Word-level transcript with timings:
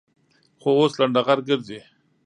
خو 0.59 0.69
اوس 0.79 0.93
لنډغر 0.99 1.39
گرځي. 1.47 1.79